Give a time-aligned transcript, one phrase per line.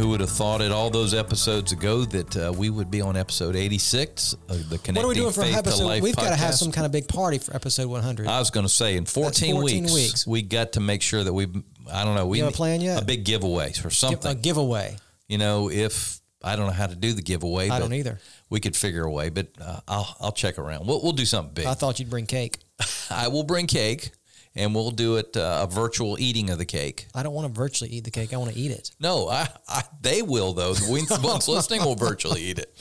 [0.00, 3.18] Who would have thought it all those episodes ago that uh, we would be on
[3.18, 6.02] episode 86 of the Connecting What are we doing for Faith to episode?
[6.02, 8.26] We've got to have some kind of big party for episode 100.
[8.26, 10.26] I was going to say in 14, 14 weeks, weeks.
[10.26, 11.48] we got to make sure that we
[11.92, 13.02] I don't know, we You have a plan yet?
[13.02, 14.30] A big giveaway or something.
[14.30, 14.96] a giveaway.
[15.28, 18.20] you know, if I don't know how to do the giveaway, I don't either.
[18.48, 20.86] We could figure a way, but uh, I'll I'll check around.
[20.86, 21.66] We'll we'll do something big.
[21.66, 22.56] I thought you'd bring cake.
[23.10, 24.12] I will bring cake
[24.56, 27.06] and we'll do it uh, a virtual eating of the cake.
[27.14, 28.32] I don't want to virtually eat the cake.
[28.32, 28.90] I want to eat it.
[29.00, 30.74] No, I, I they will though.
[30.74, 30.90] The
[31.22, 32.74] ones- listening will virtually eat it.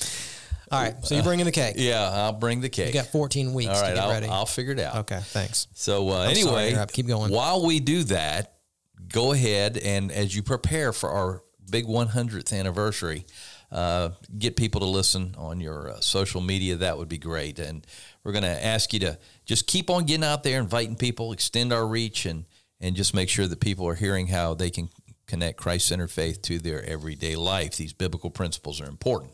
[0.71, 0.95] All right.
[1.03, 1.75] So you're bringing the cake.
[1.77, 2.87] Yeah, I'll bring the cake.
[2.87, 4.27] You got 14 weeks All to get I'll, ready.
[4.27, 4.97] I'll figure it out.
[4.97, 5.19] okay.
[5.19, 5.67] Thanks.
[5.73, 6.85] So uh, I'm sorry anyway.
[6.91, 7.31] Keep going.
[7.31, 8.53] While we do that,
[9.11, 13.25] go ahead and as you prepare for our big 100th anniversary,
[13.71, 16.75] uh, get people to listen on your uh, social media.
[16.75, 17.59] That would be great.
[17.59, 17.85] And
[18.23, 21.73] we're going to ask you to just keep on getting out there, inviting people, extend
[21.73, 22.45] our reach, and
[22.81, 24.89] and just make sure that people are hearing how they can
[25.27, 27.75] connect Christ-centered faith to their everyday life.
[27.75, 29.33] These biblical principles are important.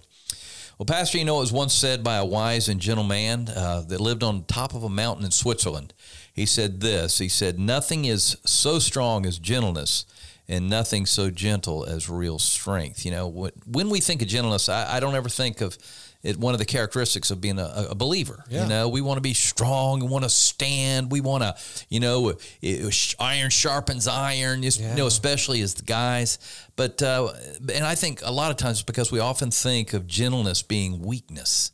[0.78, 3.82] Well, Pastor, you know, it was once said by a wise and gentle man uh,
[3.88, 5.94] that lived on top of a mountain in Switzerland.
[6.34, 10.06] He said this He said, Nothing is so strong as gentleness,
[10.50, 13.06] and nothing so gentle as real strength.
[13.06, 15.78] You know, wh- when we think of gentleness, I, I don't ever think of
[16.26, 18.44] it, one of the characteristics of being a, a believer.
[18.50, 18.64] Yeah.
[18.64, 21.56] You know, we want to be strong, we want to stand, we want to,
[21.90, 26.40] you know, it, it- iron sharpens iron, just, you know, especially as the guys.
[26.76, 27.32] But, uh,
[27.74, 31.72] and I think a lot of times because we often think of gentleness being weakness.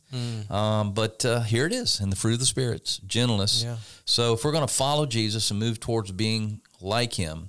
[0.50, 3.62] Um, but uh, here it is in the fruit of the spirits, gentleness.
[3.64, 3.76] Yeah.
[4.04, 7.48] So if we're going to follow Jesus and move towards being like him,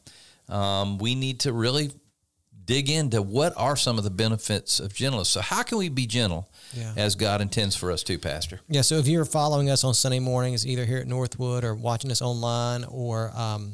[0.50, 1.92] um, we need to really
[2.66, 5.30] dig into what are some of the benefits of gentleness.
[5.30, 6.94] So how can we be gentle Yeah.
[6.96, 8.62] as God intends for us to, Pastor?
[8.70, 8.82] Yeah.
[8.82, 12.22] So if you're following us on Sunday mornings, either here at Northwood or watching us
[12.22, 13.74] online or um,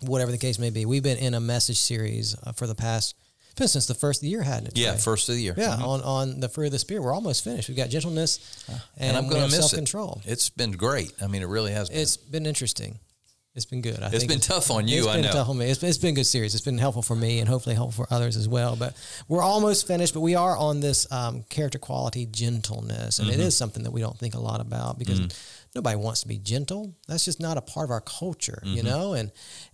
[0.00, 3.14] whatever the case may be, we've been in a message series uh, for the past,
[3.56, 4.78] been since the first of the year, hadn't it?
[4.78, 5.54] Yeah, first of the year.
[5.56, 5.84] Yeah, Mhm.
[5.86, 7.68] on, on the fruit of the spirit, we're almost finished.
[7.68, 10.22] We've got gentleness, and, and I'm going to miss self control.
[10.24, 10.32] it.
[10.32, 11.12] It's been great.
[11.20, 11.98] I mean, it really has been.
[11.98, 12.98] It's been interesting.
[13.54, 14.02] It's been good.
[14.02, 15.32] I It's been tough on you, It's I been know.
[15.32, 15.66] tough on me.
[15.70, 16.54] It's, it's been a good series.
[16.54, 18.76] It's been helpful for me and hopefully helpful for others as well.
[18.76, 18.96] But
[19.28, 20.14] we're almost finished.
[20.14, 23.40] But we are on this um, character quality, gentleness, and it Mm-hmm.
[23.42, 25.34] is something that we don't think a lot about because Mm.
[25.74, 26.94] nobody wants to be gentle.
[27.08, 28.76] That's just not a part of our culture, Mm-hmm.
[28.76, 29.12] you know.
[29.12, 29.30] And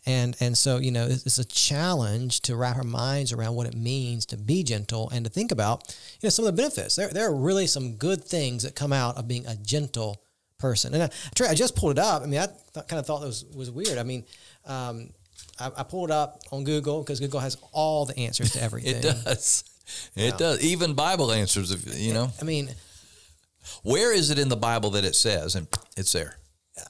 [0.07, 3.69] and and so you know, it's, it's a challenge to wrap our minds around what
[3.69, 5.85] it means to be gentle and to think about
[6.21, 6.97] you know some of the benefits.
[6.97, 10.21] There there are really some good things that come out of being a gentle
[10.59, 10.93] person.
[10.95, 12.23] And I, Trey, I just pulled it up.
[12.23, 13.97] I mean, I th- kind of thought that was, was weird.
[13.99, 14.25] I mean,
[14.67, 15.11] um,
[15.61, 18.97] I, I pulled it up on Google because Google has all the answers to everything.
[18.97, 19.65] it does.
[20.17, 20.63] It does.
[20.63, 22.31] Even Bible answers, if you know.
[22.41, 22.69] I mean,
[23.83, 25.55] Where is it in the Bible that it says?
[25.55, 25.67] And
[25.97, 26.37] it's there.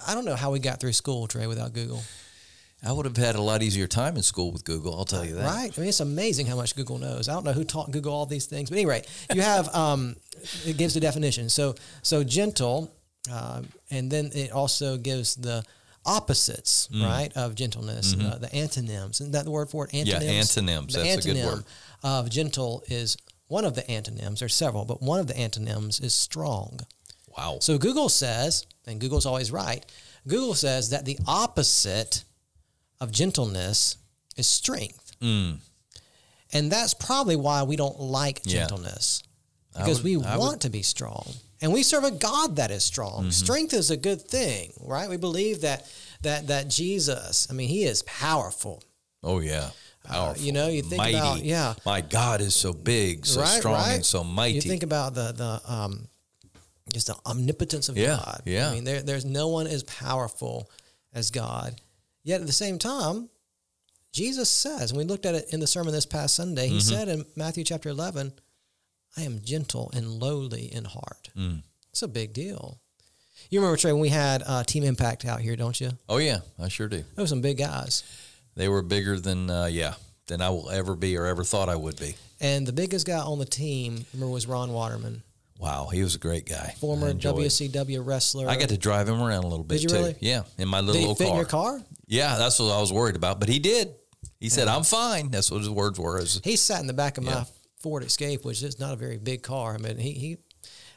[0.07, 2.03] I don't know how we got through school, Trey, without Google.
[2.85, 4.97] I would have had a lot easier time in school with Google.
[4.97, 5.45] I'll tell you that.
[5.45, 5.73] Right?
[5.77, 7.29] I mean, it's amazing how much Google knows.
[7.29, 10.15] I don't know who taught Google all these things, but anyway, you have um,
[10.65, 11.49] it gives the definition.
[11.49, 12.95] So so gentle,
[13.31, 15.65] um, and then it also gives the
[16.07, 17.05] opposites, Mm.
[17.05, 19.21] right, of gentleness, uh, the antonyms.
[19.21, 19.93] Isn't that the word for it?
[19.93, 20.07] Mm-hmm.
[20.07, 20.57] Yeah, Antonyms.
[20.57, 20.93] antonyms.
[20.95, 21.65] The That's a good antonym word.
[22.03, 23.17] of gentle is
[23.49, 24.41] one of the antonyms.
[24.41, 26.81] There's several, but one of the antonyms is strong.
[27.37, 27.59] Wow.
[27.61, 29.85] So Google says, and Google's always right,
[30.27, 32.25] Google says that the opposite
[33.01, 33.97] of gentleness
[34.37, 35.13] is strength.
[35.21, 35.59] Mm.
[36.53, 38.61] And that's probably why we don't like Yeah.
[38.67, 39.23] gentleness.
[39.77, 41.35] Because would- we I would- want to be strong.
[41.61, 43.23] And we serve a God that is strong.
[43.23, 43.31] Mm-hmm.
[43.31, 45.09] Strength is a good thing, right?
[45.09, 45.91] We believe that
[46.23, 48.83] that that Jesus, I mean, he is powerful.
[49.23, 49.71] Oh yeah.
[50.05, 50.41] Powerful.
[50.43, 51.17] Uh, you know, you think mighty.
[51.17, 51.75] about- yeah.
[51.85, 53.95] My God is so big, so right, strong, right?
[53.97, 54.55] and so mighty.
[54.55, 56.07] You think about the the um,
[56.93, 58.43] just the omnipotence of Yeah, God.
[58.47, 58.71] yeah.
[58.71, 60.71] I mean, there, there's no one as powerful
[61.13, 61.81] as God.
[62.25, 63.29] Yet at the same time,
[64.13, 66.69] Jesus says, and we looked at it in the sermon this past Sunday.
[66.69, 66.95] He Mm-hmm.
[66.95, 68.33] said in Matthew chapter 11,
[69.19, 71.63] "I am gentle and lowly in heart." Mm.
[71.91, 72.79] It's a big deal.
[73.51, 75.91] You remember Trey when we had uh, Team Impact out here, don't you?
[76.09, 76.99] oh yeah, I sure do.
[77.15, 78.03] Those were some big guys.
[78.57, 79.95] They were bigger than uh, yeah
[80.27, 82.15] than I will ever be or ever thought I would be.
[82.41, 85.23] And the biggest guy on the team, remember, was Ron Waterman.
[85.59, 86.75] Wow, he was a great guy.
[86.79, 88.49] Former WCW wrestler.
[88.49, 89.95] I got to drive him around a little bit you too.
[89.97, 90.17] really?
[90.21, 91.27] Yeah, in my little old car.
[91.29, 91.81] in your car?
[92.07, 93.95] Yeah, that's what I was worried about, but he did.
[94.39, 96.21] He said, "I'm fine." That's what his words were.
[96.21, 97.35] Is He sat in the back of Yeah.
[97.35, 97.45] my
[97.81, 99.75] Ford Escape, which is not a very big car.
[99.75, 100.37] I mean, he, he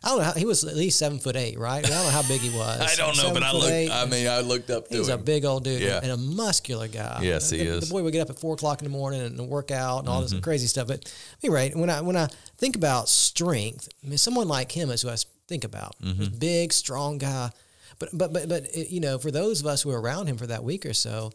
[0.03, 0.23] I don't know.
[0.23, 1.85] How, he was at least seven foot eight, right?
[1.85, 2.79] I don't know how big he was.
[2.81, 3.65] I don't know, Seven but I looked.
[3.71, 3.91] eight.
[3.91, 5.19] I mean, I looked up to He's him.
[5.19, 5.99] a big old dude Yeah.
[6.01, 7.19] and a muscular guy.
[7.21, 7.87] Yes, he the, is.
[7.87, 10.09] The boy would get up at four o'clock in the morning and work out and
[10.09, 10.35] all Mm-hmm.
[10.37, 10.87] this crazy stuff.
[10.87, 11.13] But
[11.43, 15.09] anyway, when I when I think about strength, I mean, someone like him is who
[15.09, 15.17] I
[15.47, 15.95] think about.
[16.01, 16.37] Mm-hmm.
[16.39, 17.51] Big, strong guy.
[17.99, 20.47] But but but but you know, for those of us who were around him for
[20.47, 21.31] that week or so,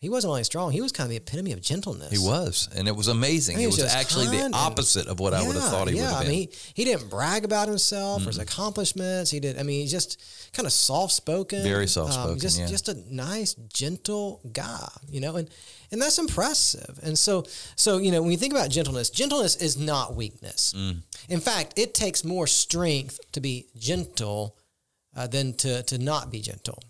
[0.00, 2.10] he wasn't only strong; he was kind of the epitome of gentleness.
[2.10, 3.58] he was, and it was amazing.
[3.58, 5.96] He it was was actually the and- opposite of what I would have thought he
[5.96, 6.02] yeah.
[6.02, 6.30] would have I been.
[6.32, 9.30] mean, he, he didn't brag about himself or his accomplishments.
[9.30, 9.58] He did.
[9.58, 10.22] I mean, he's just
[10.54, 12.66] kind of soft spoken, Very soft-spoken, just yeah.
[12.66, 15.50] just a nice, gentle guy, you know, and
[15.92, 16.98] and that's impressive.
[17.02, 17.44] And so
[17.76, 20.72] so you know, when you think about gentleness, gentleness is not weakness.
[20.76, 21.02] Mm.
[21.28, 24.56] In fact, it takes more strength to be gentle
[25.14, 26.82] uh, than to to not be gentle.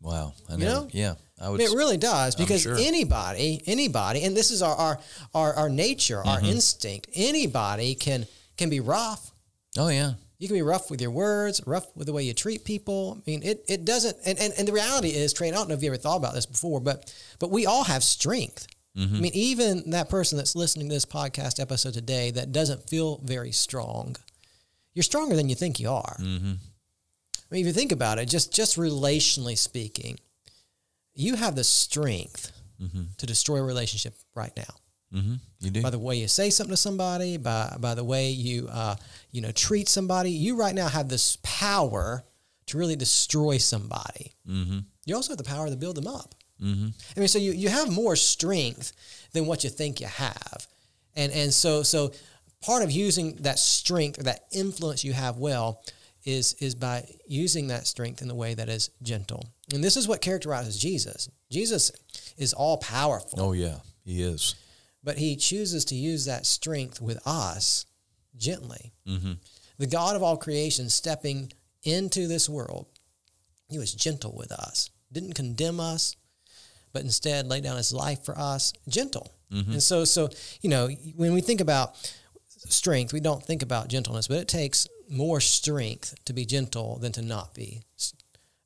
[0.00, 0.88] wow, I You know?
[0.92, 1.58] yeah, I I would.
[1.58, 2.76] mean, it really does because sure.
[2.78, 5.00] anybody, anybody, and this is our our
[5.34, 6.46] our, our nature, our Mm-hmm.
[6.46, 7.08] instinct.
[7.14, 9.32] Anybody can can be rough.
[9.78, 12.64] oh yeah, You can be rough with your words, rough with the way you treat
[12.64, 13.18] people.
[13.18, 15.74] I mean, it, it doesn't, and, and, and the reality is, Trey, I don't know
[15.74, 18.66] if you ever thought about this before, but, but we all have strength.
[18.94, 23.20] I mean, even that person that's listening to this podcast episode today that doesn't feel
[23.24, 24.16] very strong,
[24.92, 26.16] you're stronger than you think you are.
[26.20, 26.52] Mm-hmm.
[26.52, 30.18] I mean, if you think about it, just, just relationally speaking,
[31.14, 32.52] you have the strength
[33.18, 34.74] to destroy a relationship right now
[35.12, 35.82] hmm you do.
[35.82, 38.96] by the way you say something to somebody, by by the way you uh,
[39.30, 40.30] you know treat somebody.
[40.30, 42.24] You right now have this power
[42.66, 44.32] to really destroy somebody.
[44.48, 44.78] Mm-hmm.
[45.04, 46.34] You also have the power to build them up.
[46.62, 46.88] Mm-hmm.
[47.16, 48.92] I mean, so you, you have more strength
[49.32, 50.66] than what you think you have,
[51.14, 52.12] and and so so
[52.60, 55.82] part of using that strength or that influence you have well
[56.24, 59.46] is is by using that strength in the way that is gentle.
[59.72, 61.28] And this is what characterizes Jesus.
[61.50, 61.92] Jesus
[62.36, 64.54] is all powerful oh yeah, he is.
[65.02, 67.86] but he chooses to use that strength with us
[68.36, 68.92] gently.
[69.06, 69.32] Mm-hmm.
[69.78, 71.52] The God of all creation stepping
[71.82, 72.86] into this world,
[73.68, 76.16] he was gentle with us, didn't condemn us,
[76.92, 79.32] but instead laid down his life for us, gentle.
[79.52, 79.72] Mm-hmm.
[79.72, 80.30] And so, so
[80.60, 81.94] you know, when we think about
[82.68, 87.12] strength, we don't think about gentleness, but it takes more strength to be gentle than
[87.12, 87.82] to not be.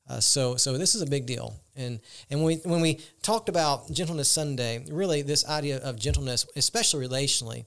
[0.09, 1.99] Uh, so, so this is a big deal, and
[2.29, 7.05] and when we, when we talked about gentleness Sunday, really this idea of gentleness, especially
[7.05, 7.65] relationally,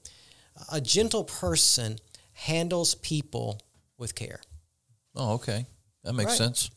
[0.71, 1.97] a gentle person
[2.33, 3.61] handles people
[3.99, 4.39] with care.
[5.15, 5.67] Oh okay,
[6.03, 6.37] that makes Right.
[6.37, 6.71] sense.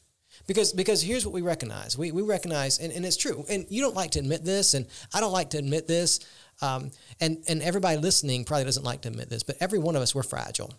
[0.46, 1.96] Because because here's what we recognize.
[1.96, 4.84] We, we recognize, and, and it's true, and you don't like to admit this, and
[5.14, 6.20] I don't like to admit this,
[6.60, 6.90] um,
[7.20, 10.14] and, and everybody listening probably doesn't like to admit this, but every one of us,
[10.14, 10.74] we're fragile.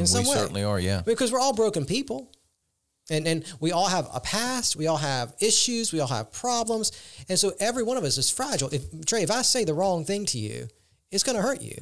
[0.00, 0.34] In some we way.
[0.36, 0.80] certainly are.
[0.80, 1.02] Yeah.
[1.04, 2.32] because we're all broken people
[3.10, 6.92] and and we all have a past we all have issues we all have problems
[7.28, 10.04] and so every one of us is fragile if trey if i say the wrong
[10.04, 10.66] thing to you
[11.12, 11.76] it's going to hurt you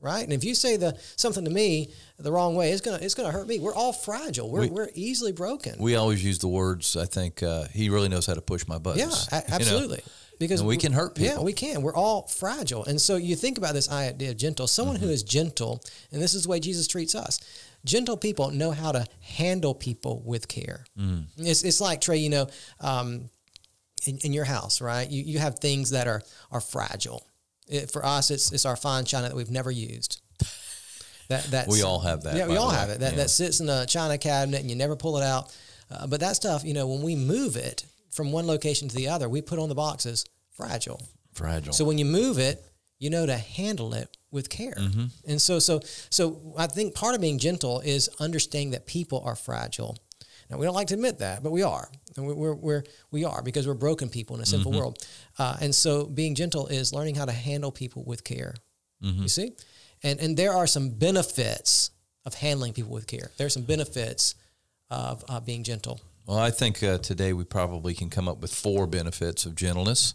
[0.00, 3.04] right and if you say the something to me the wrong way it's going to
[3.04, 6.22] it's going to hurt me we're all fragile we're, We- we're easily broken We always
[6.24, 6.96] use the words.
[6.96, 9.28] I think uh, he really knows how to push my yeah buttons.
[9.32, 9.96] a- you know?
[10.38, 11.34] Because And we can hurt people.
[11.36, 11.82] yeah we can.
[11.82, 12.84] We're all fragile.
[12.84, 14.66] And so you think about this idea of gentle.
[14.66, 15.06] Someone Mm-hmm.
[15.06, 17.40] who is gentle and this is the way jesus treats us.
[17.84, 20.84] Gentle people know how to handle people with care.
[20.98, 21.24] Mm.
[21.36, 22.46] it's, it's like trey you know
[22.80, 23.28] um,
[24.06, 25.08] in, in your house right?
[25.10, 27.26] You, you have things that are are fragile.
[27.68, 30.20] It, for us it's, it's our fine china that we've never used.
[31.28, 33.00] That that's, We all have that, yeah we all the have it.
[33.00, 33.18] That, Yeah.
[33.20, 35.56] that sits in a china cabinet and you never pull it out.
[35.90, 39.08] Uh, but that stuff you know when we move it from one location to the
[39.08, 41.00] other we put on the boxes fragile
[41.34, 41.72] Fragile.
[41.72, 42.64] so when you move it,
[43.00, 44.74] you know to handle it with care.
[44.78, 45.06] Mm-hmm.
[45.26, 45.80] And so so
[46.10, 49.96] so I think part of being gentle is understanding that people are fragile.
[50.48, 51.88] Now we don't like to admit that, but we are.
[52.16, 54.78] And we're, we're, we're because we're broken people in a sinful Mm-hmm.
[54.80, 54.98] world.
[55.38, 58.54] Uh, and so being gentle is learning how to handle people with care.
[59.02, 59.22] Mm-hmm.
[59.22, 59.52] You see,
[60.04, 61.90] and and there are some benefits
[62.24, 63.30] of handling people with care.
[63.38, 64.34] There are some benefits
[64.88, 66.00] of uh, being gentle.
[66.26, 70.14] Well, I think uh, today we probably can come up with four benefits of gentleness.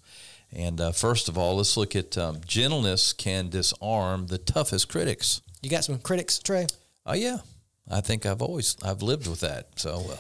[0.52, 5.42] And uh, first of all, let's look at um, gentleness can disarm the toughest critics.
[5.62, 6.66] You got some critics, Trey.
[7.06, 7.38] Oh yeah,
[7.90, 9.68] I think I've always I've lived with that.
[9.76, 10.16] So uh,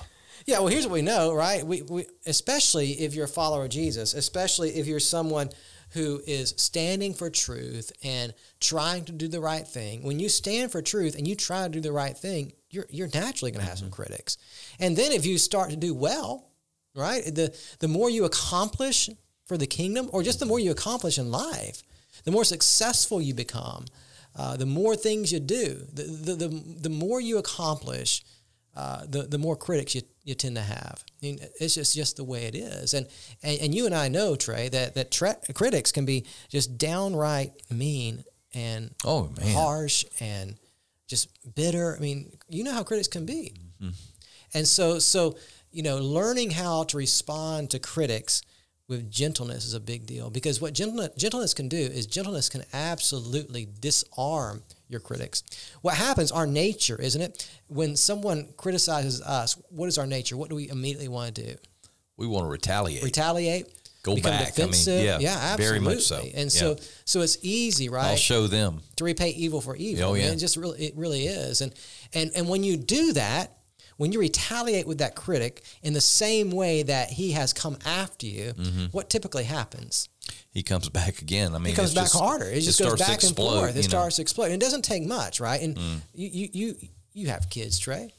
[0.45, 1.65] Yeah, well, here's what we know, right?
[1.65, 5.49] We, we especially if you're a follower of Jesus, especially if you're someone
[5.93, 10.03] who is standing for truth and trying to do the right thing.
[10.03, 13.09] When you stand for truth and you try to do the right thing, you're you're
[13.13, 14.37] naturally going to have some critics.
[14.79, 16.49] And then if you start to do well,
[16.95, 17.23] right?
[17.23, 19.09] The the more you accomplish
[19.45, 21.81] for the kingdom or just the more you accomplish in life,
[22.23, 23.85] the more successful you become,
[24.35, 26.47] uh, the more things you do, the, the, the,
[26.81, 28.23] the more you accomplish,
[28.75, 31.03] uh, the, the more critics you, you tend to have.
[31.07, 32.93] I mean, it's just, just the way it is.
[32.93, 33.07] And,
[33.41, 37.53] and, and you and I know, Trey, that, that tra- critics can be just downright
[37.71, 38.23] mean
[38.53, 39.53] and Oh, man.
[39.55, 40.57] harsh and
[41.09, 41.95] just bitter.
[41.97, 43.53] I mean, you know how critics can be.
[43.81, 43.89] Mm-hmm.
[44.53, 45.35] And so, so
[45.71, 48.41] you know, learning how to respond to critics
[48.87, 52.63] with gentleness is a big deal because what gentleness, gentleness can do is gentleness can
[52.73, 55.43] absolutely disarm your critics.
[55.81, 57.47] What happens, our nature, isn't it?
[57.67, 60.37] When someone criticizes us, what is our nature?
[60.37, 61.55] What do we immediately want to do?
[62.17, 63.03] We want to retaliate.
[63.03, 63.67] Retaliate?
[64.03, 64.39] Go become back.
[64.39, 65.03] I mean, defensive?
[65.03, 65.65] yeah, yeah, absolutely.
[65.65, 66.23] very much so.
[66.33, 66.83] And so, Yeah.
[67.05, 68.11] so it's easy, right?
[68.11, 68.81] I'll show them.
[68.95, 70.11] to repay evil for evil.
[70.11, 70.31] Oh, yeah.
[70.31, 71.61] it just really it really is.
[71.61, 71.73] And
[72.13, 73.57] and and when you do that,
[73.97, 78.25] when you retaliate with that critic in the same way that he has come after
[78.25, 78.85] you, Mm-hmm.
[78.91, 80.07] what typically happens?
[80.51, 81.53] He comes back again.
[81.53, 82.45] I mean, It comes back just- harder.
[82.49, 83.71] It just goes back and explode, forth.
[83.71, 83.81] It know.
[83.81, 83.89] Mm.
[83.89, 84.45] starts to explode.
[84.45, 85.61] And it doesn't take much, right?
[85.61, 85.77] And
[86.13, 86.75] you, you you
[87.13, 88.13] you have kids, Trey.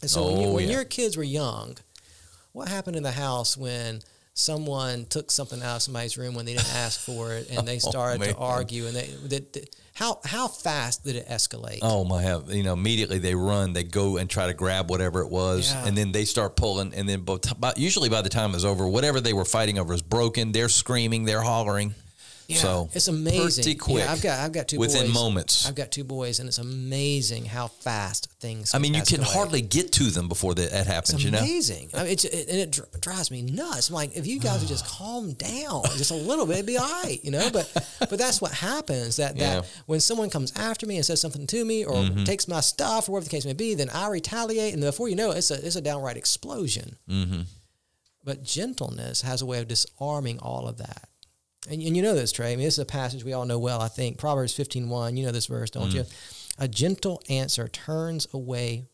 [0.00, 0.74] And so when, you, Oh, when yeah.
[0.74, 1.76] your kids were young,
[2.52, 4.02] what happened in the house when
[4.34, 7.76] someone took something out of somebody's room when they didn't ask for it and they
[7.84, 8.48] oh, started to Oh, man.
[8.56, 11.80] argue and they, they, they how how fast did it escalate?
[11.82, 12.22] Oh my!
[12.22, 15.70] have You know, immediately they run, they go and try to grab whatever it was,
[15.70, 15.86] Yeah.
[15.86, 19.20] and then they start pulling, and then by- usually by the time it's over, whatever
[19.20, 20.50] they were fighting over is broken.
[20.52, 21.94] They're screaming, they're hollering.
[22.48, 23.64] Yeah, so it's amazing.
[23.64, 24.04] Pretty quick.
[24.04, 25.14] Yeah, I've got I've got two within boys.
[25.14, 25.68] moments.
[25.68, 28.74] I've got two boys, and it's amazing how fast things.
[28.74, 29.34] I mean, you can escalate.
[29.34, 31.14] hardly get to them before that, that happens.
[31.14, 31.38] It's you know.
[31.38, 31.90] amazing.
[31.94, 33.88] I mean, it's, it, and it drives me nuts.
[33.88, 36.76] I'm like, if you guys would just calm down just a little bit, it'd be
[36.78, 37.48] all right, you know.
[37.52, 39.16] But but that's what happens.
[39.16, 39.42] That Yeah.
[39.42, 39.60] Mm-hmm.
[39.60, 43.08] that when someone comes after me and says something to me or takes my stuff
[43.08, 45.50] or whatever the case may be, then I retaliate, and before you know it, it's
[45.50, 46.96] a it's a downright explosion.
[47.08, 47.42] Mm-hmm.
[48.24, 51.08] But gentleness has a way of disarming all of that.
[51.70, 52.52] And, and you know this, Trey.
[52.52, 54.18] I mean, this is a passage we all know well, I think.
[54.18, 56.04] Proverbs 15.1, you know this verse, don't you?
[56.58, 58.86] A gentle answer turns away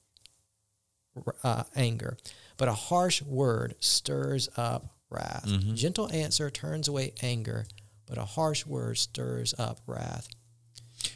[1.43, 2.17] uh, anger,
[2.57, 5.47] but a harsh word stirs up wrath.
[5.75, 7.67] Gentle answer turns away anger,
[8.07, 10.29] but a harsh word stirs up wrath.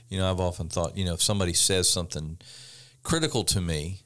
[0.08, 2.38] You know, I've often thought, you know, if somebody says something
[3.02, 4.00] critical to me,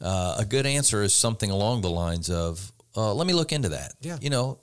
[0.00, 3.70] uh, a good answer is something along the lines of, uh, "Let me look into
[3.70, 4.18] that." Yeah.
[4.20, 4.58] You know,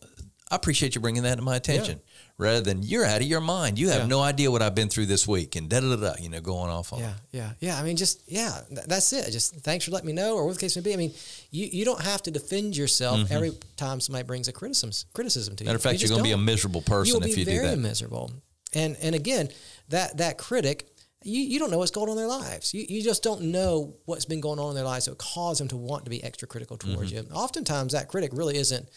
[0.49, 2.01] I appreciate you bringing that to my attention,
[2.37, 3.79] rather than "You're out of your mind.
[3.79, 4.07] You have Yeah.
[4.07, 6.13] no idea what I've been through this week," and da da da.
[6.19, 6.99] You know, going off on.
[6.99, 7.79] Yeah, yeah, yeah.
[7.79, 9.31] I mean, just yeah, th- that's it.
[9.31, 10.93] Just thanks for letting me know, or what the case may be.
[10.93, 11.13] I mean,
[11.51, 15.63] you, you don't have to defend yourself every time somebody brings a criticism criticism to
[15.63, 15.65] you.
[15.65, 15.69] Mm-hmm.
[15.69, 17.67] Matter of fact, You you're going to be a miserable person if you do very
[17.69, 17.77] that.
[17.79, 18.31] miserable.
[18.73, 19.49] And and again,
[19.89, 20.89] that that critic,
[21.23, 22.73] you, you don't know what's going on in their lives.
[22.73, 25.57] You, you just don't know what's been going on in their lives that would cause
[25.57, 27.31] them to want to be extra critical towards Mm-hmm.
[27.33, 27.35] you.
[27.39, 28.87] Oftentimes, that critic really isn't,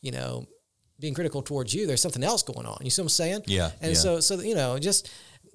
[0.00, 0.46] you know,
[1.00, 1.86] being critical towards you.
[1.86, 2.78] There's something else going on.
[2.82, 3.42] You see what I'm saying?
[3.46, 3.98] Yeah, And yeah.
[3.98, 5.10] so so you know just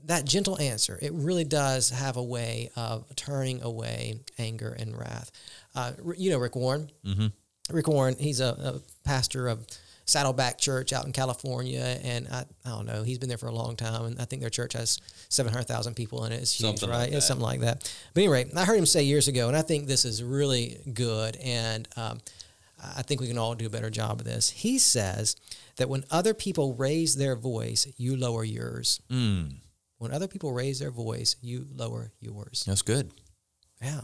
[0.06, 5.32] that gentle answer it really does have a way of turning away anger and wrath
[5.76, 7.28] uh, you know rick warren mm-hmm.
[7.72, 9.66] rick warren he's a, a pastor of
[10.06, 13.56] saddleback church out in california and I, I don't know he's been there for a
[13.56, 16.90] long time and i think their church has 700000 people in it it's huge Something
[16.90, 19.56] right like it's something like that but anyway i heard him say years ago and
[19.56, 22.20] i think this is really good and um,
[22.98, 24.50] I think we can all do a better job of this.
[24.50, 25.36] He says
[25.78, 29.02] that when other people raise their voice, you lower yours.
[29.12, 29.56] Mm,
[29.98, 32.64] When other people raise their voice, you lower yours.
[32.68, 33.12] that's good.
[33.82, 34.02] Yeah.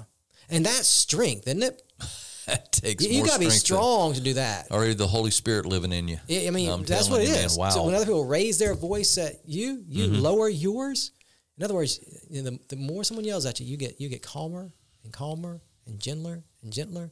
[0.49, 1.81] And that's strength, isn't it?
[2.45, 4.69] That takes You, you got to be strong to do that.
[4.71, 6.17] or the Holy Spirit living in you.
[6.27, 7.55] I I mean, I'm that's what it you, is.
[7.55, 7.69] man, wow.
[7.69, 10.21] So when other people raise their voice at you, you Mm-hmm.
[10.23, 11.11] lower yours.
[11.59, 14.09] In other words, you know, the, the more someone yells at you, you get you
[14.09, 14.71] get calmer
[15.03, 17.11] and calmer and gentler and gentler.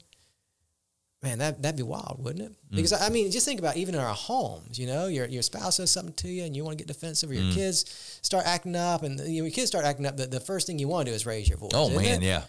[1.23, 2.51] Man, that that'd be wild, wouldn't it?
[2.71, 2.75] Mm.
[2.75, 4.77] Because I mean, just think about even in our homes.
[4.77, 7.31] You know, your your spouse says something to you, and you want to get defensive,
[7.31, 7.45] or Mm.
[7.45, 10.15] your kids start acting up, and you know, your kids start acting up.
[10.15, 11.71] The, the first thing you want to do is raise your voice.
[11.73, 12.25] Oh man, it?
[12.25, 12.43] yeah.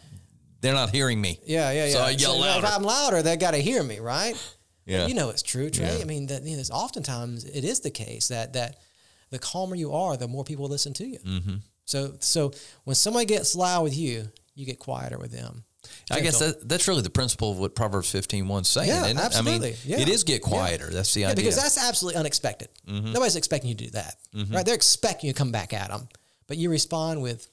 [0.61, 1.39] They're not hearing me.
[1.47, 1.93] Yeah, yeah, yeah.
[1.93, 2.65] So I yell out.
[2.65, 2.71] if.
[2.71, 4.35] I'm louder, they got to hear me, right?
[4.85, 5.07] Yeah.
[5.07, 5.97] You know it's true, Trey.
[5.97, 6.03] Yeah.
[6.03, 8.79] I mean, that you know, oftentimes it is the case that that
[9.31, 11.19] the calmer you are, the more people listen to you.
[11.19, 11.55] Mm-hmm.
[11.85, 12.53] So, so
[12.85, 15.65] when somebody gets loud with you, you get quieter with them.
[16.11, 19.17] I guess that, that's really the principle of what Proverbs 15 1 saying, Yeah, it?
[19.17, 19.71] I absolutely.
[19.71, 19.99] mean, Yeah.
[20.01, 20.49] it is get Yeah.
[20.49, 20.91] quieter.
[20.91, 21.45] That's the Yeah, idea.
[21.45, 22.69] because that's absolutely unexpected.
[22.87, 23.13] Mm-hmm.
[23.13, 24.17] Nobody's expecting you to do that,
[24.51, 24.65] right?
[24.65, 26.09] They're expecting you to come back at them,
[26.47, 27.49] but you respond with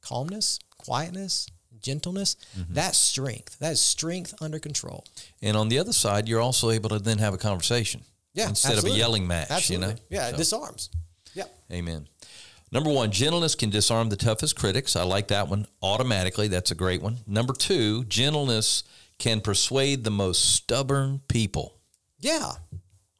[0.00, 1.46] calmness, quietness,
[1.80, 2.36] gentleness.
[2.58, 2.74] Mm-hmm.
[2.74, 3.58] That's strength.
[3.58, 5.04] That is strength under control.
[5.42, 8.78] and on the other side, you're also able to then have a conversation Yeah, instead
[8.78, 9.86] of a yelling match, Absolutely.
[9.88, 10.00] you know?
[10.10, 10.90] Yeah, So, it disarms.
[11.34, 11.58] Yep.
[11.72, 12.08] amen.
[12.74, 14.96] Number one, gentleness can disarm the toughest critics.
[14.96, 16.48] I like that one automatically.
[16.48, 17.18] That's a great one.
[17.24, 18.82] Number two, gentleness
[19.18, 21.78] can persuade the most stubborn people.
[22.18, 22.50] Yeah.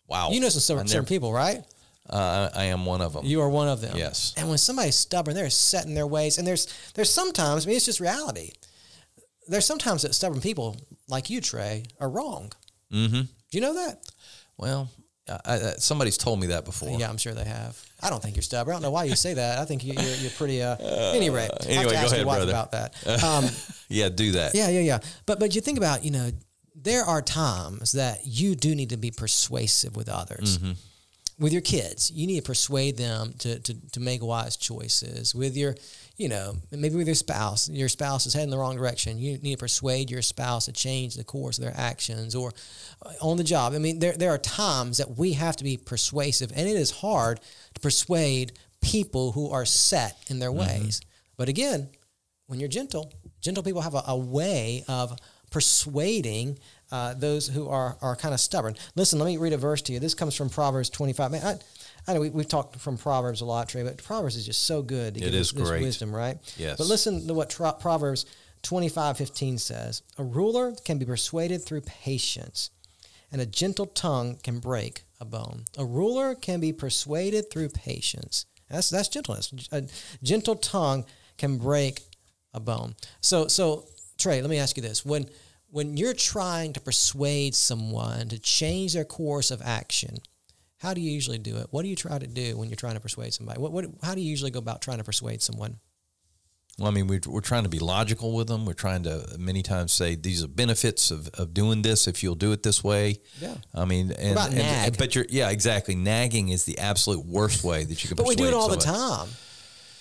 [0.09, 0.33] Wow.
[0.33, 1.63] You know some I certain, people, right?
[2.11, 3.25] Uh, I I am one of them.
[3.25, 3.97] You are one of them.
[3.97, 4.35] Yes.
[4.37, 6.37] And when somebody's stubborn, they're set in their ways.
[6.37, 8.51] And there's there's sometimes, I mean, it's just reality.
[9.47, 10.77] There's sometimes that stubborn people,
[11.09, 12.51] like you, Trey, are wrong.
[12.93, 13.21] Mm-hmm.
[13.21, 14.01] Do you know that?
[14.57, 14.91] well,
[15.29, 16.99] I, I, somebody's told me that before.
[16.99, 17.81] Yeah, I'm sure they have.
[18.03, 18.73] I don't think you're stubborn.
[18.73, 19.59] I don't know why you say that.
[19.59, 20.63] I think you, you're, you're pretty.
[20.63, 20.77] Uh,
[21.15, 22.53] anyway, I have anyway, to go ask ahead, your wife brother.
[22.53, 22.95] about that.
[23.25, 23.45] Um,
[23.89, 24.55] Yeah, do that.
[24.55, 24.99] yeah, yeah, yeah.
[25.27, 26.31] But but you think about, you know,
[26.75, 30.59] there are times that you do need to be persuasive with others.
[30.59, 30.73] Mm-hmm.
[31.37, 35.35] With your kids, you need to persuade them to, to, to make wise choices.
[35.35, 35.75] With your,
[36.17, 39.19] you know, maybe with your spouse, your spouse is heading the wrong direction.
[39.19, 42.53] You need to persuade your spouse to change the course of their actions or
[43.03, 43.73] uh, on the job.
[43.73, 46.93] I mean, there, there are times that we have to be persuasive, and it is
[46.93, 47.41] hard
[47.75, 51.01] to persuade people who are set in their ways.
[51.37, 51.89] But again,
[52.47, 55.19] when you're gentle, gentle people have a, a way of
[55.51, 56.59] persuading
[56.93, 58.77] uh, those who are, are kind of stubborn.
[58.95, 60.01] Listen, let me read a verse to you.
[60.01, 61.31] This comes from Proverbs 25.
[61.33, 61.57] Man, I,
[62.11, 64.83] I know we, we've talked from Proverbs a lot, Trey, but Proverbs is just so
[64.83, 65.83] good to It is this great.
[65.83, 66.39] wisdom, right?
[66.57, 66.77] Yes.
[66.79, 68.27] But listen to what Tro- Proverbs
[68.63, 70.03] 25, 15 says.
[70.19, 72.71] A ruler can be persuaded through patience,
[73.33, 75.65] and a gentle tongue can break a bone.
[75.79, 78.47] A ruler can be persuaded through patience.
[78.71, 79.53] That's that's gentleness.
[79.73, 79.85] A
[80.23, 81.05] gentle tongue
[81.37, 82.03] can break
[82.53, 82.97] a bone.
[83.21, 83.87] So so
[84.19, 85.27] Trey, let me ask you this: when
[85.75, 90.19] when you're trying to persuade someone to change their course of action,
[90.77, 91.67] how do you usually do it?
[91.73, 93.61] What do you try to do when you're trying to persuade somebody?
[93.61, 95.81] What, what how do you usually go about trying to persuade someone?
[96.79, 98.67] Well, I mean, we're, we're trying to be logical with them.
[98.67, 102.37] We're trying to many times say these are benefits of, of doing this if you'll
[102.37, 103.17] do it this way.
[103.41, 103.57] Yeah.
[103.75, 104.97] I mean, and, about and- nag?
[104.97, 105.97] but you're yeah, exactly.
[105.97, 108.15] Nagging is the absolute worst way that you can.
[108.15, 109.27] But we do it all the time.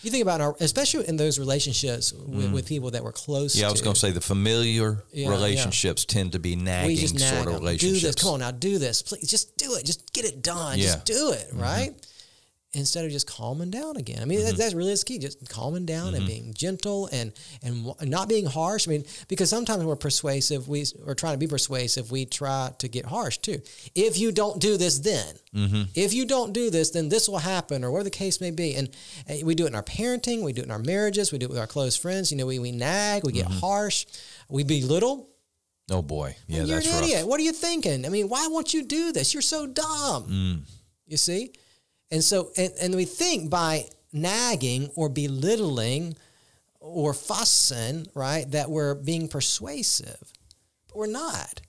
[0.03, 3.62] You think about our, especially in those relationships with, with people that we're close Mm.
[3.62, 3.67] Yeah.
[3.69, 7.33] I was going to say the familiar Yeah, relationships tend to be nagging just nag
[7.33, 7.62] sort of them.
[7.63, 8.01] relationships.
[8.01, 8.15] Do this.
[8.15, 9.01] Come on now, do this.
[9.01, 9.86] Please, just do it.
[9.86, 10.77] Just get it done.
[10.77, 10.86] Yeah.
[10.86, 11.48] Just do it.
[11.53, 11.93] Right.
[12.75, 14.20] Instead of just calming down again.
[14.20, 14.48] I mean, Mm-hmm.
[14.48, 15.20] that, that's really is key.
[15.20, 18.88] Just calming down and being gentle and and w- not being harsh.
[18.88, 22.10] I mean, because sometimes when we're persuasive, we are trying to be persuasive.
[22.10, 23.62] We try to get harsh too.
[23.93, 25.84] If you don't do this, then Mm-hmm.
[25.93, 28.74] if you don't do this, then this will happen, or whatever the case may be.
[28.74, 28.89] And,
[29.28, 30.43] and we do it in our parenting.
[30.43, 31.32] We do it in our marriages.
[31.32, 32.32] We do it with our close friends.
[32.32, 33.24] You know, we, we nag.
[33.24, 33.60] We get Mm-hmm.
[33.60, 34.08] harsh.
[34.50, 35.30] We belittle.
[35.91, 37.04] Oh boy, yeah, You're that's an rough.
[37.04, 37.28] idiot.
[37.28, 38.04] What are you thinking?
[38.06, 39.34] I mean, why won't you do this?
[39.36, 40.24] You're so dumb.
[40.28, 40.60] Mm.
[41.06, 41.52] You see?
[42.13, 46.15] And so, and, and we think by nagging or belittling
[46.80, 50.21] or fussing, right, that we're being persuasive.
[50.88, 51.62] But we're not.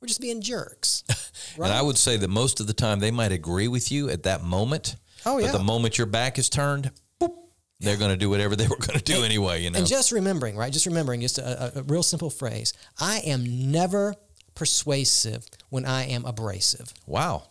[0.00, 1.04] We're just being jerks.
[1.56, 4.22] And I would say that most of the time they might agree with you at
[4.22, 4.94] that moment.
[5.26, 5.50] Oh, yeah.
[5.50, 7.34] But the moment your back is turned, boop,
[7.80, 9.62] they're going to do whatever they were going to do anyway.
[9.62, 9.78] You know.
[9.78, 10.72] And just remembering, right?
[10.72, 14.14] Just remembering, just a, a, a real simple phrase I am never
[14.54, 16.94] persuasive when I am abrasive.
[17.06, 17.49] wow.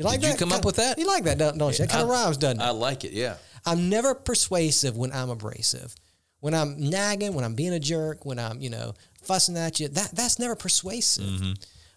[0.00, 0.98] You like Did you come up Kinda- with that?
[0.98, 1.84] You like that, don't, don't you?
[1.84, 2.64] That kind of rhymes, doesn't it?
[2.64, 3.12] I like it.
[3.12, 3.36] Yeah.
[3.66, 5.94] I'm never persuasive when I'm abrasive.
[6.40, 9.88] When I'm nagging, when I'm being a jerk, when I'm, you know, fussing at you,
[9.88, 11.24] that that's never persuasive.
[11.24, 11.52] Mm-hmm.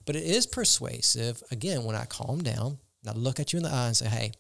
[0.06, 3.64] But it is persuasive, again, when I calm down and I look at you in
[3.64, 4.34] the eye and say, hey,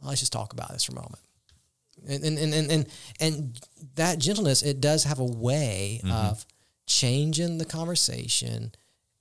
[0.00, 1.18] let's just talk about this for a moment.
[2.08, 2.86] And and and and, and,
[3.20, 3.60] and
[3.96, 6.12] that gentleness, it does have a way Mm-hmm.
[6.14, 6.46] of
[6.86, 8.70] changing the conversation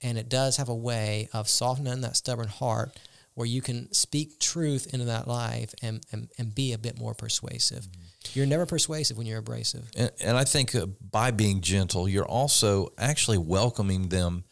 [0.01, 2.99] and it does have a way of softening that stubborn heart
[3.35, 7.13] where you can speak truth into that life and, and, and be a bit more
[7.13, 7.87] persuasive.
[8.33, 9.89] You're never persuasive when you're abrasive.
[9.95, 14.43] And, and I think uh, by being gentle, you're also actually welcoming them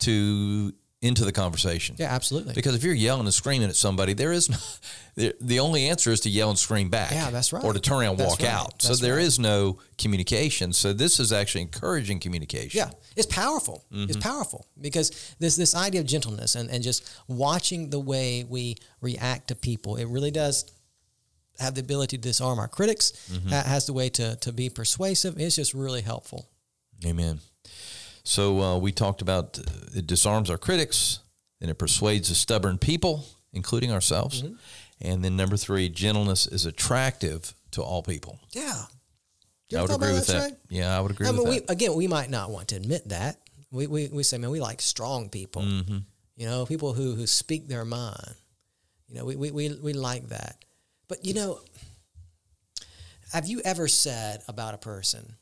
[0.00, 1.94] to into the conversation.
[1.98, 2.54] Yeah, absolutely.
[2.54, 4.56] Because if you're yelling and screaming at somebody, there is no,
[5.14, 7.12] the, the only answer is to yell and scream back.
[7.12, 7.62] Yeah, that's right.
[7.62, 8.52] Or to turn around and That's walk right.
[8.52, 8.82] out.
[8.82, 9.24] So That's there right.
[9.24, 10.72] is no communication.
[10.72, 12.78] So this is actually encouraging communication.
[12.78, 13.84] Yeah, it's powerful.
[13.92, 14.10] Mm-hmm.
[14.10, 18.76] It's powerful because this this idea of gentleness and, and just watching the way we
[19.00, 20.64] react to people, it really does
[21.60, 23.12] have the ability to disarm our critics.
[23.30, 23.50] Mm-hmm.
[23.50, 25.38] That has the way to to be persuasive.
[25.38, 26.48] It's just really helpful.
[27.06, 27.38] Amen.
[28.28, 29.58] So uh, we talked about
[29.94, 31.20] it disarms our critics,
[31.62, 34.42] and it persuades the stubborn people, including ourselves.
[34.42, 34.54] Mm-hmm.
[35.00, 38.38] And then number three, gentleness is attractive to all people.
[38.52, 38.82] Yeah.
[39.70, 40.48] You I would agree with that.
[40.48, 40.58] Trey?
[40.68, 41.68] Yeah, I would agree I with mean, that.
[41.68, 43.38] we, again, we might not want to admit that.
[43.70, 45.62] We, we, we say, man, we like strong people.
[45.62, 45.98] Mm-hmm.
[46.36, 48.34] You know, people who, who speak their mind.
[49.08, 50.62] You know, we, we, we, we like that.
[51.08, 51.60] But, you know,
[53.32, 55.36] have you ever said about a person,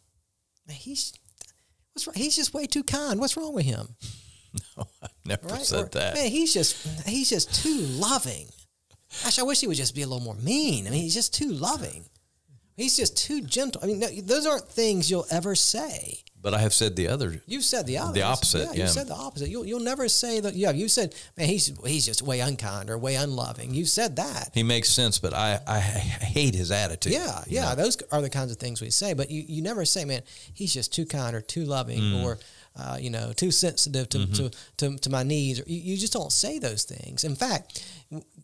[0.71, 1.13] he's,
[2.05, 2.19] what's?
[2.19, 3.19] He's just way too kind.
[3.21, 3.89] What's wrong with him?
[4.75, 5.67] No, I've never Right?
[5.67, 6.15] said Or, that.
[6.15, 8.49] Man, he's just, he's just too loving.
[9.23, 10.87] Gosh, I wish he would just be a little more mean.
[10.87, 12.07] I mean, he's just too loving.
[12.75, 13.83] He's just too gentle.
[13.85, 16.21] I mean, no, those aren't things you'll ever say.
[16.43, 17.43] But I have said the other.
[17.47, 18.15] You said the opposite.
[18.15, 18.87] The opposite, You yeah.
[18.87, 19.49] said the opposite.
[19.49, 20.55] You'll, you'll never say that.
[20.55, 23.75] Yeah, you said, man, he's he's just way unkind or way unloving.
[23.75, 24.51] You said that.
[24.55, 27.15] He makes sense, but I, I hate his attitude.
[27.15, 27.75] Yeah, yeah.
[27.75, 29.13] Those are the kinds of things we say.
[29.13, 30.23] But you, you never say, man,
[30.55, 32.23] he's just too kind or too loving Mm.
[32.25, 32.39] or,
[32.79, 34.33] uh, you know, too sensitive to, Mm-hmm.
[34.35, 34.51] to,
[34.91, 35.59] to, to my needs.
[35.67, 37.25] You, you just don't say those things.
[37.25, 37.85] In fact,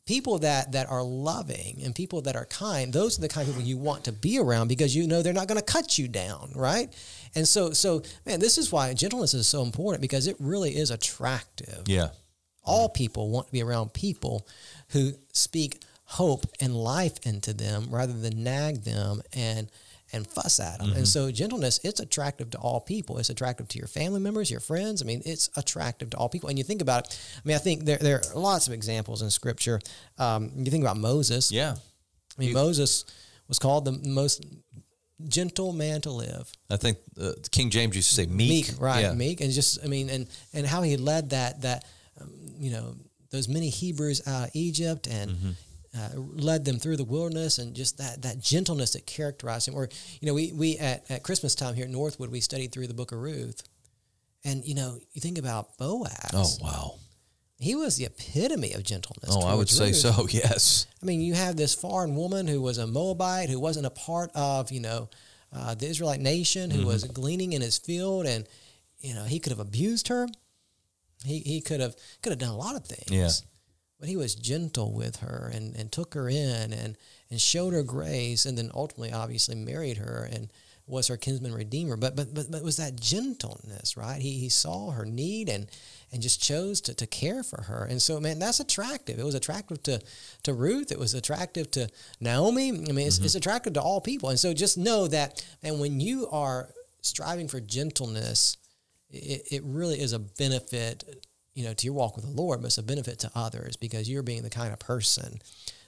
[0.06, 3.54] people that, that are loving and people that are kind, those are the kind of
[3.54, 6.08] people you want to be around because you know they're not going to cut you
[6.08, 6.92] down, right?
[7.34, 10.90] And so, so man, this is why gentleness is so important because it really is
[10.90, 12.08] attractive Yeah.
[12.64, 14.46] all people want to be around people
[14.90, 19.70] who speak hope and life into them rather than nag them and
[20.12, 20.92] and fuss at them.
[20.92, 23.18] And so gentleness, it's attractive to all people.
[23.18, 25.02] It's attractive to your family members, your friends.
[25.02, 26.48] I mean, it's attractive to all people.
[26.48, 27.20] And you think about it.
[27.36, 29.80] I mean, I think there there are lots of examples in Scripture.
[30.18, 31.50] Um, you think about Moses.
[31.50, 31.76] Yeah.
[32.38, 33.04] I mean, Moses
[33.48, 34.44] was called the most
[35.28, 38.68] gentle man to live I think uh, King James used to say meek.
[38.70, 39.02] meek, right?
[39.02, 39.12] Yeah.
[39.14, 41.84] Meek, and just I mean, and and how he led that that
[42.20, 42.96] um, you know
[43.30, 45.30] those many Hebrews out of Egypt and.
[45.30, 45.50] Mm-hmm.
[45.94, 49.74] Uh, led them through the wilderness and just that that gentleness that characterized him.
[49.74, 49.88] Or
[50.20, 52.94] you know, we we at, at Christmas time here at Northwood, we studied through the
[52.94, 53.62] Book of Ruth,
[54.42, 56.30] and you know, you think about Boaz.
[56.32, 56.94] Oh wow.
[57.58, 59.28] he was the epitome of gentleness.
[59.30, 60.26] Oh, I would towards say so.
[60.30, 60.86] Yes.
[61.02, 64.30] I mean, you have this foreign woman who was a Moabite, who wasn't a part
[64.34, 65.10] of, you know,
[65.52, 67.12] uh, the Israelite nation, who was Mm-hmm.
[67.12, 68.46] gleaning in his field, and
[69.00, 70.26] you know, he could have abused her.
[71.26, 73.10] He he could have could have done a lot of things.
[73.10, 73.28] Yeah.
[74.02, 76.98] But he was gentle with her and, and took her in and,
[77.30, 80.48] and showed her grace and then ultimately obviously married her and
[80.88, 81.96] was her kinsman redeemer.
[81.96, 84.20] But but but, but it was that gentleness, right?
[84.20, 85.68] He he saw her need and
[86.10, 87.86] and just chose to, to care for her.
[87.88, 89.20] And so man, that's attractive.
[89.20, 90.00] It was attractive to
[90.42, 90.90] to Ruth.
[90.90, 91.88] It was attractive to
[92.20, 92.70] Naomi.
[92.70, 93.26] I mean, it's, mm-hmm.
[93.26, 94.30] it's attractive to all people.
[94.30, 96.70] And so just know that and when you are
[97.02, 98.56] striving for gentleness,
[99.12, 102.78] it, it really is a benefit, you know, to your walk with the Lord, it's
[102.78, 105.40] a benefit to others because you're being the kind of person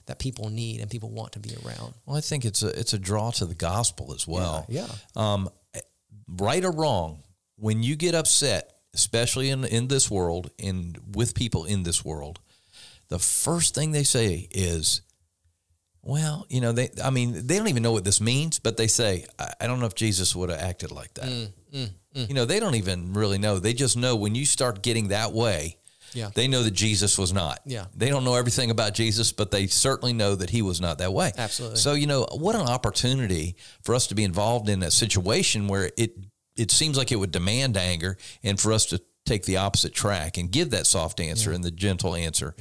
[0.05, 1.93] that people need and people want to be around.
[2.05, 4.65] Well, I think it's a it's a draw to the gospel as well.
[4.69, 4.87] Yeah.
[5.15, 5.49] Um,
[6.27, 7.23] right or wrong,
[7.55, 12.39] when you get upset, especially in in this world and with people in this world,
[13.07, 15.01] the first thing they say is,
[16.05, 16.89] "Well, you know, they.
[17.03, 19.79] I mean, they don't even know what this means, but they say, I, I don't
[19.81, 21.25] know if Jesus would have acted like that."
[21.73, 23.59] Mm, You know, they don't even really know.
[23.59, 25.77] They just know when you start getting that way.
[26.13, 26.29] Yeah.
[26.33, 27.59] They know that Jesus was not.
[27.65, 27.87] Yeah.
[27.93, 31.11] They don't know everything about Jesus, but they certainly know that he was not that
[31.11, 31.33] way.
[31.37, 31.77] Absolutely.
[31.77, 35.91] So, you know, what an opportunity for us to be involved in a situation where
[35.97, 36.15] it
[36.55, 40.37] it seems like it would demand anger and for us to take the opposite track
[40.37, 42.55] and give that soft answer and the gentle answer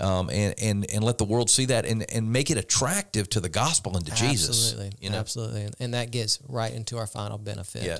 [0.00, 3.40] um, and, and, and let the world see that and, and make it attractive to
[3.40, 4.72] the gospel and to Jesus.
[4.72, 4.92] Absolutely.
[5.00, 5.18] You know?
[5.18, 5.68] Absolutely.
[5.80, 7.84] And, that gets right into our final benefit.
[7.84, 7.98] Yeah.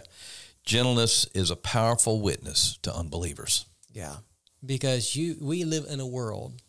[0.65, 3.65] Gentleness is a powerful witness to unbelievers.
[3.93, 4.17] Yeah.
[4.65, 6.61] Because you we live in a world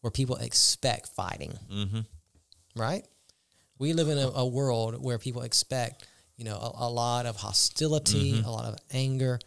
[0.00, 1.56] where people expect fighting.
[1.72, 2.00] Mm-hmm.
[2.74, 3.06] Right?
[3.78, 7.36] We live in a, a world where people expect, you know, a, a lot of
[7.36, 9.38] hostility, a lot of anger.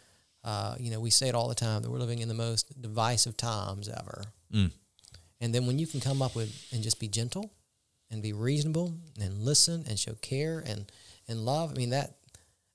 [0.42, 2.80] Uh, you know, we say it all the time that we're living in the most
[2.80, 4.24] divisive times ever.
[5.40, 7.52] And then when you can come up with and just be gentle
[8.10, 10.90] and be reasonable and listen and show care and,
[11.28, 12.16] and love, I mean, that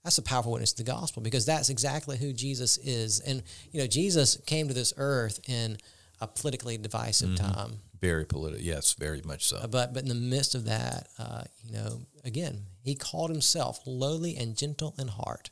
[0.04, 3.20] that's a powerful witness to the gospel because that's exactly who Jesus is.
[3.22, 5.78] And, you know, Jesus came to this earth in
[6.22, 7.80] a politically divisive time.
[8.00, 8.64] Very political.
[8.64, 9.66] Yes, very much so.
[9.68, 14.38] But but in the midst of that, uh, you know, again, he called himself lowly
[14.38, 15.50] and gentle in heart.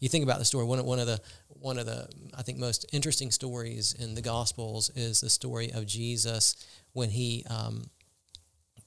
[0.00, 0.64] You think about the story.
[0.64, 4.22] One of, one of the one of the I think most interesting stories in the
[4.22, 6.56] Gospels is the story of Jesus
[6.92, 7.84] when he um,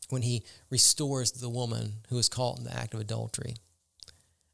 [0.10, 3.56] when he restores the woman who was caught in the act of adultery.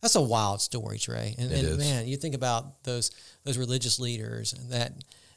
[0.02, 1.34] That's a wild story, Trey.
[1.38, 1.78] And, It and is.
[1.78, 3.12] man, you think about those
[3.44, 4.94] those religious leaders that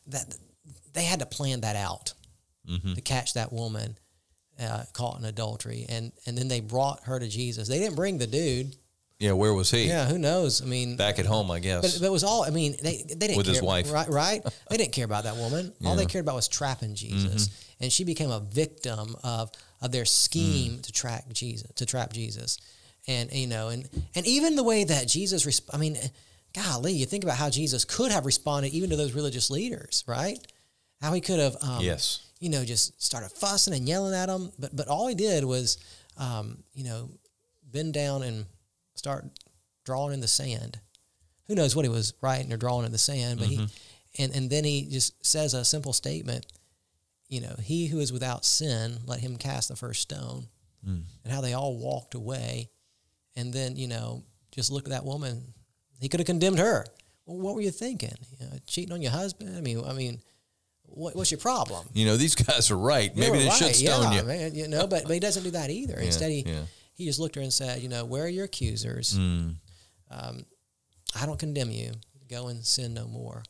[0.08, 0.36] that
[0.92, 2.14] they had to plan that out
[2.68, 2.94] Mm-hmm.
[2.94, 3.96] to catch that woman
[4.60, 7.68] uh, caught in adultery, and and then they brought her to Jesus.
[7.68, 8.74] They didn't bring the dude.
[9.18, 9.84] Yeah, where was he?
[9.88, 10.60] Yeah, who knows?
[10.60, 11.80] I mean, Back at home, I guess.
[11.94, 12.44] but, but it was all.
[12.44, 13.90] I mean, they they didn't With care, his wife.
[13.90, 14.08] right?
[14.08, 14.42] Right?
[14.70, 15.72] they didn't care about that woman.
[15.86, 17.84] All they cared about was trapping Jesus, Mm-hmm.
[17.84, 19.50] and she became a victim of
[19.80, 20.82] of their scheme Mm.
[20.82, 22.58] to track Jesus, to trap Jesus,
[23.08, 25.46] and you know, and and even the way that Jesus.
[25.46, 25.96] Resp- I mean,
[26.54, 30.38] golly, you think about how Jesus could have responded even to those religious leaders, right?
[31.00, 32.20] How he could have, um, yes.
[32.40, 34.52] you know, just started fussing and yelling at them.
[34.58, 35.78] But but all he did was,
[36.18, 37.08] um, you know,
[37.70, 38.44] bend down and
[38.96, 39.24] start
[39.84, 40.80] drawing in the sand.
[41.46, 43.38] Who knows what he was writing or drawing in the sand?
[43.38, 44.22] But he, mm-hmm.
[44.22, 46.46] and and then he just says a simple statement.
[47.28, 50.46] You know, he who is without sin, let him cast the first stone.
[50.86, 51.02] Mm.
[51.24, 52.70] And how they all walked away,
[53.34, 55.54] and then you know, just look at that woman
[56.00, 56.86] he could have condemned her.
[57.24, 58.14] Well, what were you thinking?
[58.38, 59.56] You know, cheating on your husband?
[59.56, 60.20] I mean, I mean,
[60.84, 61.88] what, what's your problem?
[61.92, 63.14] You know, these guys are right.
[63.14, 64.26] They Maybe they should right, stone yeah, you.
[64.26, 65.96] man, you know, but, but he doesn't do that either.
[65.96, 66.62] Instead, he, yeah.
[66.96, 69.18] He just looked at her and said, you know, where are your accusers?
[69.18, 69.56] Mm.
[70.10, 70.46] Um,
[71.20, 71.92] I don't condemn you.
[72.28, 73.42] Go and sin no more.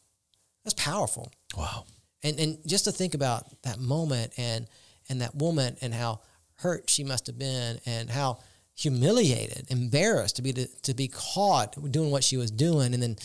[0.65, 1.33] That's powerful.
[1.57, 1.85] Wow.
[2.23, 4.67] And and just to think about that moment and
[5.09, 6.21] and that woman and how
[6.57, 8.39] hurt she must have been and how
[8.75, 13.17] humiliated, embarrassed to be to, to be caught doing what she was doing and then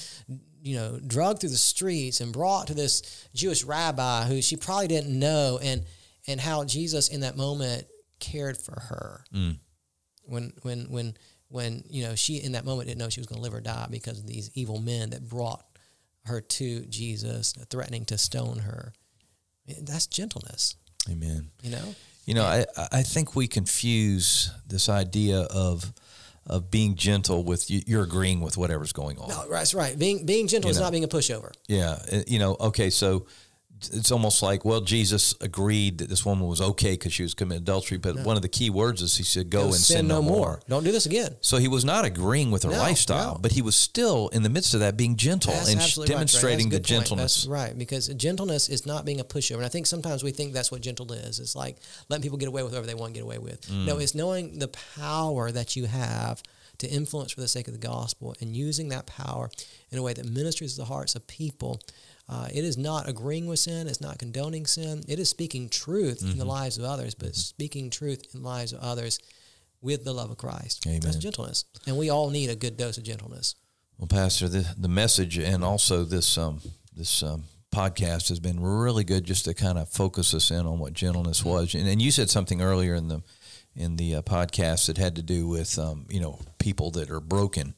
[0.61, 4.87] you know drugged through the streets and brought to this Jewish rabbi who she probably
[4.87, 5.83] didn't know and
[6.27, 7.85] and how Jesus in that moment
[8.19, 9.57] cared for her Mm.
[10.31, 11.17] When when when
[11.49, 13.61] when you know she in that moment didn't know she was going to live or
[13.61, 15.63] die because of these evil men that brought
[16.25, 18.93] her to Jesus, threatening to stone her.
[19.81, 20.75] That's gentleness,
[21.09, 21.49] Amen.
[21.61, 21.95] you know.
[22.25, 25.91] You know, I, I think we confuse this idea of
[26.47, 29.29] of being gentle with you, you're agreeing with whatever's going on.
[29.29, 29.97] No, that's right.
[29.97, 30.85] Being being gentle You is know.
[30.85, 31.51] not being a pushover.
[31.67, 33.25] Yeah, uh, you know, okay, so
[33.89, 37.63] it's almost like, well, Jesus agreed that this woman was okay because she was committing
[37.63, 40.61] adultery, but one of the key words is he said, "Go, and sin, no more."
[40.67, 41.35] Don't do this again.
[41.41, 43.39] So he was not agreeing with her No, lifestyle, no.
[43.39, 46.19] but he was still in the midst of that being gentle That's and absolutely right,
[46.19, 47.43] demonstrating the gentleness.
[47.43, 49.57] That's right, because gentleness is not being a pushover.
[49.57, 51.39] And I think sometimes we think that's what gentle is.
[51.39, 51.77] It's like
[52.09, 53.61] letting people get away with whatever they want to get away with.
[53.67, 53.85] Mm.
[53.85, 56.43] No, it's knowing the power that you have
[56.77, 59.51] to influence for the sake of the gospel and using that power
[59.91, 61.79] in a way that ministers to the hearts of people.
[62.33, 63.87] Uh, it is not agreeing with sin.
[63.89, 65.03] It's not condoning sin.
[65.09, 66.39] It is speaking truth in Mm-hmm.
[66.39, 69.19] the lives of others, but speaking truth in the lives of others
[69.81, 70.83] with the love of Christ.
[70.85, 71.19] That's Amen.
[71.19, 71.65] gentleness.
[71.85, 73.55] And we all need a good dose of gentleness.
[73.97, 76.61] Well, Pastor, the, the message and also this um,
[76.95, 80.79] this um, podcast has been really good just to kind of focus us in on
[80.79, 81.75] what gentleness was.
[81.75, 83.21] And, and you said something earlier in the
[83.75, 87.19] in the uh, podcast that had to do with um, you know people that are
[87.21, 87.73] broken.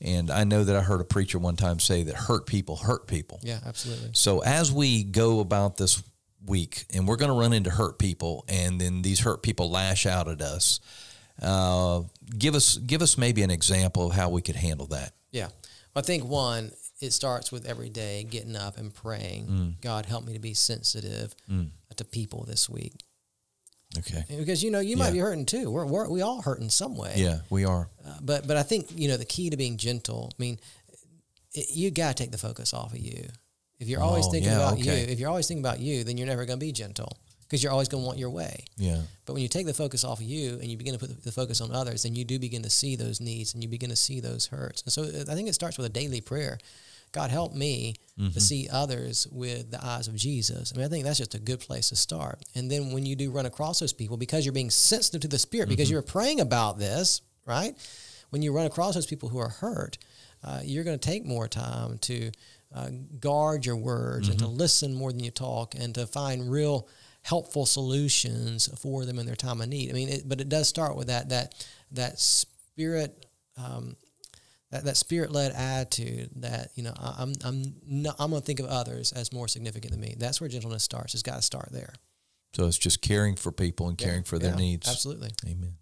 [0.00, 3.06] And I know that I heard a preacher one time say that hurt people hurt
[3.06, 3.40] people.
[3.42, 4.10] Yeah, absolutely.
[4.12, 6.02] So as we go about this
[6.46, 10.06] week, and we're going to run into hurt people, and then these hurt people lash
[10.06, 10.80] out at us.
[11.40, 12.02] Uh,
[12.38, 15.12] give us give us maybe an example of how we could handle that.
[15.32, 15.48] Yeah.
[15.96, 19.46] I think one, it starts with every day getting up and praying.
[19.46, 19.80] Mm.
[19.80, 21.34] God, help me to be sensitive
[21.96, 22.92] to people this week.
[23.98, 24.24] Okay.
[24.38, 25.12] Because, you know, you might Yeah.
[25.12, 25.70] be hurting too.
[25.70, 27.12] We're, we're, we all hurt in some way.
[27.16, 27.88] Yeah, we are.
[28.06, 30.58] Uh, but, but I think, you know, the key to being gentle, I mean,
[31.54, 33.28] it, you got to take the focus off of you.
[33.78, 35.02] If you're always Oh, thinking yeah, about okay.
[35.06, 37.62] you, if you're always thinking about you, then you're never going to be gentle because
[37.62, 38.64] you're always going to want your way.
[38.76, 39.02] Yeah.
[39.26, 41.20] But when you take the focus off of you and you begin to put the,
[41.22, 43.90] the focus on others, then you do begin to see those needs and you begin
[43.90, 44.82] to see those hurts.
[44.82, 46.58] And so uh, I think it starts with a daily prayer.
[47.14, 47.94] God help me
[48.32, 50.72] to see others with the eyes of Jesus.
[50.72, 52.44] I mean, I think that's just a good place to start.
[52.54, 55.38] And then when you do run across those people, because you're being sensitive to the
[55.38, 57.74] Spirit, because you're praying about this, right?
[58.30, 59.98] When you run across those people who are hurt,
[60.44, 62.30] uh, you're going to take more time to
[62.74, 66.88] uh, guard your words and to listen more than you talk and to find real
[67.22, 69.90] helpful solutions for them in their time of need.
[69.90, 73.26] I mean, it, but it does start with that that that spirit.
[73.56, 73.96] Um,
[74.74, 78.58] that, that spirit led attitude that you know I, I'm I'm not, I'm gonna think
[78.58, 80.16] of others as more significant than me.
[80.18, 81.14] That's where gentleness starts.
[81.14, 81.94] It's got to start there.
[82.54, 84.88] So it's just caring for people and caring for their Yeah, needs.
[84.88, 85.30] Absolutely.
[85.44, 85.74] Amen.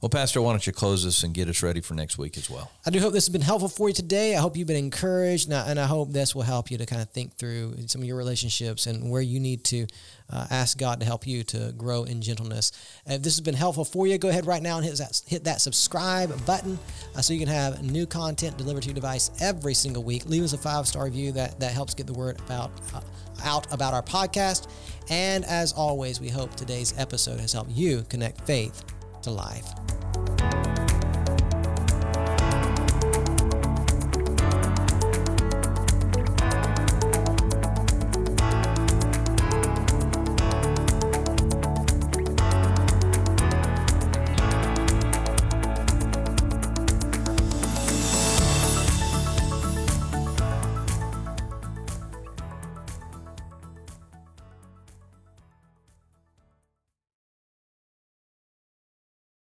[0.00, 2.48] Well, Pastor, why don't you close us and get us ready for next week as
[2.48, 2.70] well?
[2.86, 4.36] I do hope this has been helpful for you today.
[4.36, 6.86] I hope you've been encouraged, and I, and I hope this will help you to
[6.86, 9.86] kind of think through some of your relationships and where you need to
[10.30, 12.72] uh, ask God to help you to grow in gentleness.
[13.06, 15.44] If this has been helpful for you, go ahead right now and hit that, hit
[15.44, 16.78] that subscribe button
[17.14, 20.24] uh, so you can have new content delivered to your device every single week.
[20.26, 23.00] Leave us a five star review that, that helps get the word about uh,
[23.42, 24.68] out about our podcast.
[25.10, 28.84] And as always, we hope today's episode has helped you connect faith
[29.22, 30.71] to life.